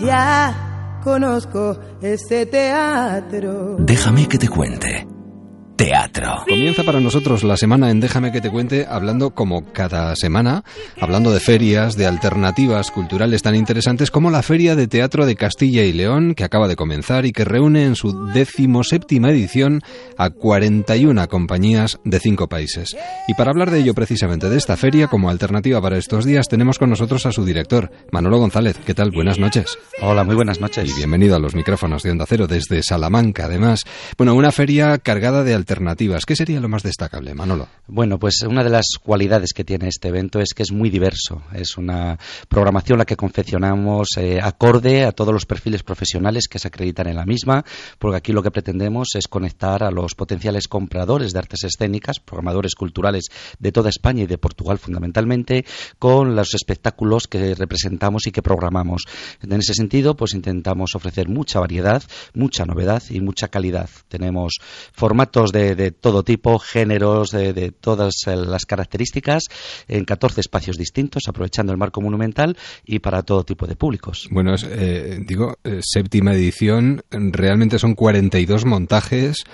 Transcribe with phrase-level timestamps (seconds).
[0.00, 3.76] Ya conozco ese teatro.
[3.78, 5.06] Déjame que te cuente
[5.76, 6.42] teatro.
[6.48, 10.64] Comienza para nosotros la semana en Déjame que te cuente, hablando como cada semana,
[11.00, 15.84] hablando de ferias, de alternativas culturales tan interesantes como la Feria de Teatro de Castilla
[15.84, 19.82] y León, que acaba de comenzar y que reúne en su decimoséptima edición
[20.16, 22.96] a 41 compañías de cinco países.
[23.28, 26.78] Y para hablar de ello precisamente, de esta feria, como alternativa para estos días, tenemos
[26.78, 28.78] con nosotros a su director, Manolo González.
[28.86, 29.10] ¿Qué tal?
[29.10, 29.78] Buenas noches.
[30.00, 30.88] Hola, muy buenas noches.
[30.88, 33.84] Y bienvenido a los micrófonos de Onda Cero desde Salamanca, además.
[34.16, 35.65] Bueno, una feria cargada de alternativas.
[36.24, 37.68] ¿Qué sería lo más destacable, Manolo?
[37.86, 41.42] Bueno, pues una de las cualidades que tiene este evento es que es muy diverso.
[41.52, 46.68] Es una programación la que confeccionamos eh, acorde a todos los perfiles profesionales que se
[46.68, 47.64] acreditan en la misma,
[47.98, 52.74] porque aquí lo que pretendemos es conectar a los potenciales compradores de artes escénicas, programadores
[52.74, 53.26] culturales
[53.58, 55.64] de toda España y de Portugal fundamentalmente,
[55.98, 59.04] con los espectáculos que representamos y que programamos.
[59.42, 62.02] En ese sentido, pues intentamos ofrecer mucha variedad,
[62.34, 63.90] mucha novedad y mucha calidad.
[64.08, 64.58] Tenemos
[64.92, 69.44] formatos de, todo tipo, géneros, de, todas eh, las características,
[69.88, 74.28] en 14 espacios distintos, aprovechando el marco monumental y para todo tipo de públicos.
[74.30, 79.44] Bueno, eh, digo, eh, séptima edición, realmente son 42 montajes,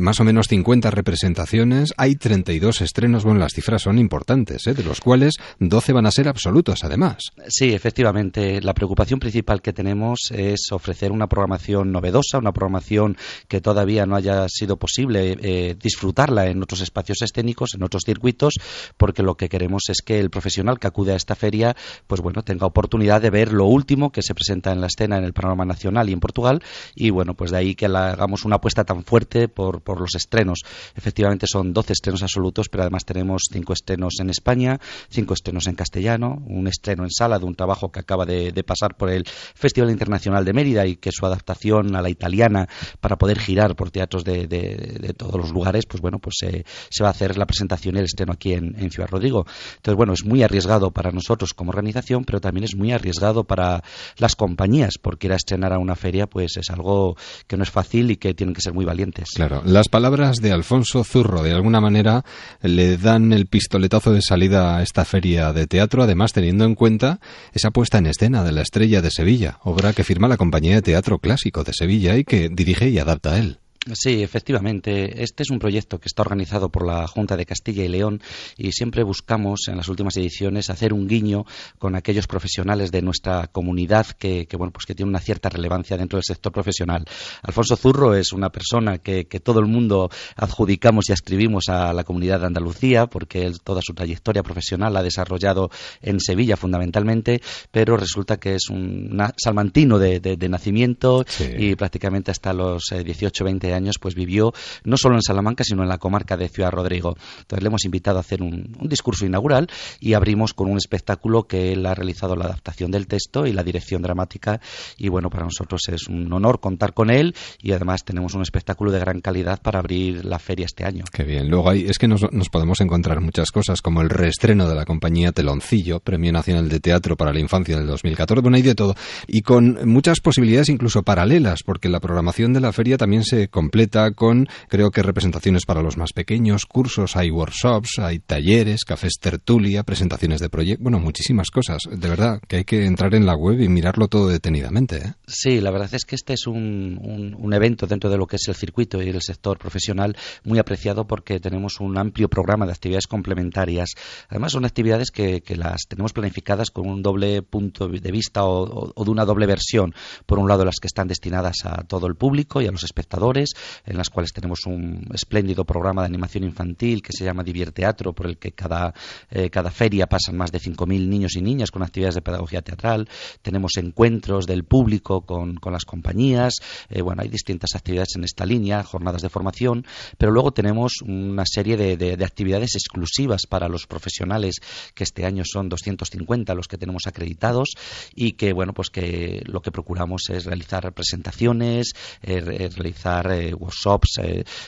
[0.00, 5.00] más o menos 50 representaciones, hay 32 estrenos, bueno, las cifras son importantes, de los
[5.00, 7.18] cuales 12 van a ser absolutos, además.
[7.48, 13.16] Sí, efectivamente, la preocupación principal que tenemos es ofrecer una programación novedosa, una programación
[13.48, 18.54] que todavía no haya sido posible eh, disfrutarla en otros espacios escénicos, en otros circuitos,
[18.96, 21.76] porque lo que queremos es que el profesional que acude a esta feria,
[22.08, 25.22] pues bueno, tenga oportunidad de ver lo último que se presenta en la escena en
[25.24, 26.64] el panorama nacional y en Portugal,
[26.96, 30.64] y bueno, pues de ahí que hagamos una apuesta tan fuerte por, los estrenos.
[30.96, 35.76] Efectivamente son 12 estrenos absolutos, pero además tenemos 5 estrenos en España, 5 estrenos en
[35.76, 39.90] castellano, un estreno en sala de un trabajo que acaba de, pasar por el Festival
[39.90, 42.68] Internacional de Mérida y que su adaptación a la italiana
[43.00, 47.12] para poder girar por teatros de, de los lugares, pues bueno, pues se va a
[47.12, 49.46] hacer la presentación y el estreno aquí en, en, Ciudad Rodrigo.
[49.76, 53.82] Entonces, bueno, es muy arriesgado para nosotros como organización, pero también es muy arriesgado para
[54.18, 57.16] las compañías, porque ir a estrenar a una feria, pues es algo
[57.46, 59.30] que no es fácil y que tienen que ser muy valientes.
[59.34, 62.24] Claro, las palabras de Alfonso Zurro, de alguna manera,
[62.62, 67.20] le dan el pistoletazo de salida a esta feria de teatro, además teniendo en cuenta
[67.52, 70.82] esa puesta en escena de la Estrella de Sevilla, obra que firma la Compañía de
[70.82, 73.58] Teatro Clásico de Sevilla y que dirige y adapta a él.
[73.94, 75.22] Sí, efectivamente.
[75.22, 78.20] Este es un proyecto que está organizado por la Junta de Castilla y León
[78.56, 81.44] y siempre buscamos en las últimas ediciones hacer un guiño
[81.78, 86.16] con aquellos profesionales de nuestra comunidad que, bueno, pues que tiene una cierta relevancia dentro
[86.16, 87.04] del sector profesional.
[87.42, 92.40] Alfonso Zurro es una persona que, todo el mundo adjudicamos y escribimos a la comunidad
[92.40, 95.70] de Andalucía porque él toda su trayectoria profesional la ha desarrollado
[96.00, 101.24] en Sevilla fundamentalmente, pero resulta que es un salmantino de, nacimiento
[101.56, 104.52] y prácticamente hasta los 18 eh, 20 años años pues vivió
[104.84, 107.16] no solo en Salamanca, sino en la comarca de Ciudad Rodrigo.
[107.38, 109.68] Entonces le hemos invitado a hacer un, discurso inaugural
[110.00, 113.62] y abrimos con un espectáculo que él ha realizado la adaptación del texto y la
[113.62, 114.60] dirección dramática
[114.96, 118.90] y bueno, para nosotros es un honor contar con él y además tenemos un espectáculo
[118.90, 121.04] de gran calidad para abrir la feria este año.
[121.12, 121.48] Qué bien.
[121.48, 124.84] Luego hay, es que nos, nos podemos encontrar muchas cosas como el reestreno de la
[124.84, 128.94] compañía Teloncillo, Premio Nacional de Teatro para la Infancia del 2014, bueno, hay de todo.
[129.26, 134.12] Y con muchas posibilidades incluso paralelas, porque la programación de la feria también se completa
[134.12, 139.82] con, creo que representaciones para los más pequeños, cursos, hay workshops, hay talleres, cafés tertulia,
[139.82, 141.82] presentaciones de proyectos, bueno, muchísimas cosas.
[141.90, 144.98] De verdad que hay que entrar en la web y mirarlo todo detenidamente.
[144.98, 145.14] ¿eh?
[145.26, 148.46] Sí, la verdad es que este es un, un, evento dentro de lo que es
[148.46, 153.08] el circuito y el sector profesional muy apreciado porque tenemos un amplio programa de actividades
[153.08, 153.94] complementarias.
[154.28, 158.92] Además, son actividades que, que las tenemos planificadas con un doble punto de vista o,
[158.94, 159.92] o de una doble versión.
[160.24, 163.45] Por un lado, las que están destinadas a todo el público y a los espectadores
[163.84, 168.26] en las cuales tenemos un espléndido programa de animación infantil que se llama Divierteatro, por
[168.26, 168.94] el que cada,
[169.30, 173.08] eh, cada feria pasan más de 5.000 niños y niñas con actividades de pedagogía teatral.
[173.42, 176.54] Tenemos encuentros del público con, las compañías.
[176.88, 179.84] Eh, bueno, hay distintas actividades en esta línea, jornadas de formación,
[180.16, 184.56] pero luego tenemos una serie de, de actividades exclusivas para los profesionales,
[184.94, 187.70] que este año son 250 los que tenemos acreditados
[188.14, 191.92] y que, bueno, pues que lo que procuramos es realizar presentaciones,
[192.22, 194.20] eh, realizar workshops,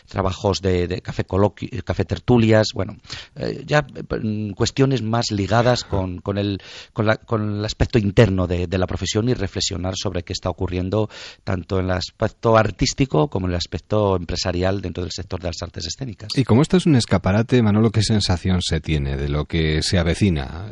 [0.06, 1.24] trabajos de, café,
[1.84, 2.96] café tertulias, bueno,
[3.66, 6.60] ya mm, cuestiones más ligadas con, el,
[6.92, 11.08] con el aspecto interno de, de la profesión y reflexionar sobre qué está ocurriendo
[11.44, 15.62] tanto en el aspecto artístico como en el aspecto empresarial dentro del sector de las
[15.62, 16.30] artes escénicas.
[16.36, 19.98] Y como esto es un escaparate, Manolo, ¿qué sensación se tiene de lo que se
[19.98, 20.66] avecina?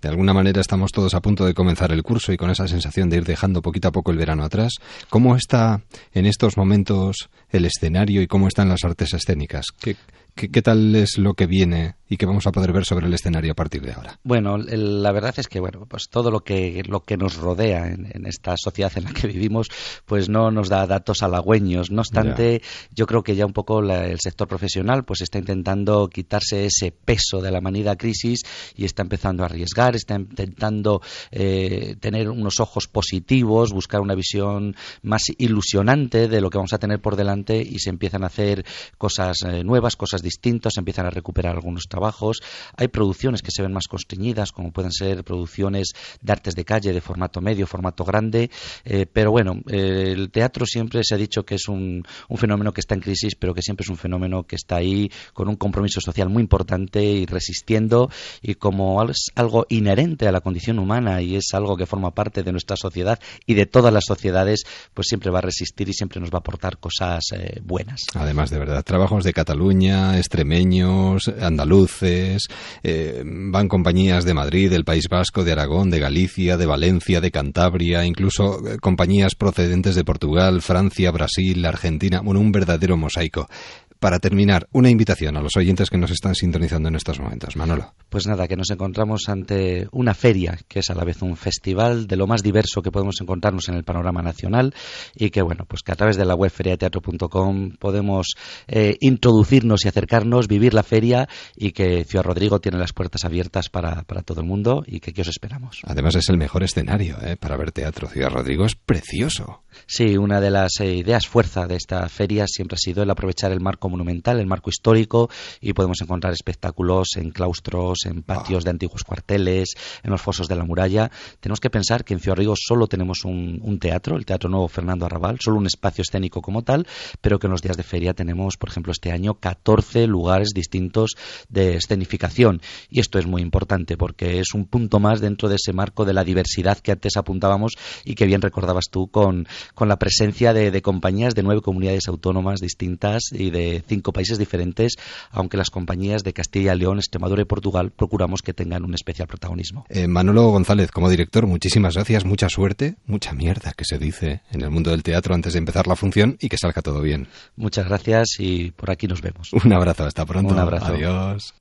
[0.00, 3.10] De alguna manera estamos todos a punto de comenzar el curso y con esa sensación
[3.10, 4.74] de ir dejando poquito a poco el verano atrás.
[5.08, 9.66] ¿Cómo está en estos momentos el escenario y cómo están las artes escénicas?
[9.80, 9.96] ¿Qué,
[10.38, 13.50] ¿Qué, tal es lo que viene y que vamos a poder ver sobre el escenario
[13.50, 14.20] a partir de ahora?
[14.22, 18.24] Bueno, la verdad es que bueno, pues todo lo que lo que nos rodea en,
[18.24, 19.66] esta sociedad en la que vivimos,
[20.06, 21.90] pues no nos da datos halagüeños.
[21.90, 22.62] No obstante,
[22.94, 27.40] yo creo que ya un poco el sector profesional, pues está intentando quitarse ese peso
[27.42, 28.42] de la manida crisis
[28.76, 31.02] y está empezando a arriesgar, está intentando
[31.32, 36.78] eh, tener unos ojos positivos, buscar una visión más ilusionante de lo que vamos a
[36.78, 38.64] tener por delante y se empiezan a hacer
[38.98, 42.40] cosas eh, nuevas, cosas distintos, empiezan a recuperar algunos trabajos.
[42.76, 46.92] Hay producciones que se ven más constreñidas, como pueden ser producciones de artes de calle
[46.92, 48.50] de formato medio, formato grande.
[48.84, 52.04] Eh, pero bueno, eh, el teatro siempre se ha dicho que es un,
[52.36, 55.48] fenómeno que está en crisis, pero que siempre es un fenómeno que está ahí con
[55.48, 58.10] un compromiso social muy importante y resistiendo.
[58.42, 62.42] Y como es algo inherente a la condición humana y es algo que forma parte
[62.42, 64.64] de nuestra sociedad y de todas las sociedades,
[64.94, 68.02] pues siempre va a resistir y siempre nos va a aportar cosas eh, buenas.
[68.14, 72.46] Además, de verdad, trabajos de Cataluña, extremeños, andaluces,
[72.82, 77.30] eh, van compañías de Madrid, del País Vasco, de Aragón, de Galicia, de Valencia, de
[77.30, 83.48] Cantabria, incluso eh, compañías procedentes de Portugal, Francia, Brasil, Argentina, bueno, un verdadero mosaico
[83.98, 87.56] para terminar, una invitación a los oyentes que nos están sintonizando en estos momentos.
[87.56, 87.94] Manolo.
[88.08, 92.06] Pues nada, que nos encontramos ante una feria que es a la vez un festival
[92.06, 94.74] de lo más diverso que podemos encontrarnos en el panorama nacional
[95.14, 98.34] y que, bueno, pues que a través de la web feriateatro.com podemos
[98.66, 103.68] eh, introducirnos y acercarnos, vivir la feria y que Ciudad Rodrigo tiene las puertas abiertas
[103.68, 105.80] para, todo el mundo y que aquí os esperamos.
[105.84, 108.08] Además es el mejor escenario eh, para ver teatro.
[108.08, 109.62] Ciudad Rodrigo es precioso.
[109.86, 113.52] Sí, una de las eh, ideas fuerza de esta feria siempre ha sido el aprovechar
[113.52, 115.28] el marco monumental, el marco histórico,
[115.60, 120.56] y podemos encontrar espectáculos en claustros, en patios de antiguos cuarteles, en los fosos de
[120.56, 121.10] la muralla.
[121.40, 125.38] Tenemos que pensar que en Ciudad solo tenemos un, teatro, el Teatro Nuevo Fernando Arrabal,
[125.40, 126.86] solo un espacio escénico como tal,
[127.20, 131.12] pero que en los días de feria tenemos, por ejemplo, este año 14 lugares distintos
[131.48, 132.60] de escenificación.
[132.90, 136.12] Y esto es muy importante porque es un punto más dentro de ese marco de
[136.12, 137.72] la diversidad que antes apuntábamos
[138.04, 142.08] y que bien recordabas tú con, con la presencia de, de compañías de nueve comunidades
[142.08, 144.94] autónomas distintas y de cinco países diferentes,
[145.30, 149.28] aunque las compañías de Castilla y León, Extremadura y Portugal procuramos que tengan un especial
[149.28, 149.86] protagonismo.
[149.88, 154.62] Eh, Manolo González, como director, muchísimas gracias, mucha suerte, mucha mierda que se dice en
[154.62, 157.28] el mundo del teatro antes de empezar la función y que salga todo bien.
[157.56, 159.52] Muchas gracias y por aquí nos vemos.
[159.52, 160.52] Un abrazo, hasta pronto.
[160.52, 160.86] Un abrazo.
[160.86, 161.54] Adiós.